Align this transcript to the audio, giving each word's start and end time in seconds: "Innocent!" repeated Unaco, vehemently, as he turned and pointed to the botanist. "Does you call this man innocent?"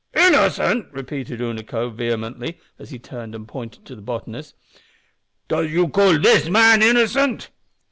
"Innocent!" 0.15 0.91
repeated 0.91 1.41
Unaco, 1.41 1.93
vehemently, 1.93 2.57
as 2.79 2.89
he 2.89 2.97
turned 2.97 3.35
and 3.35 3.47
pointed 3.47 3.85
to 3.85 3.95
the 3.95 4.01
botanist. 4.01 4.55
"Does 5.47 5.69
you 5.71 5.89
call 5.89 6.17
this 6.17 6.49
man 6.49 6.81
innocent?" 6.81 7.51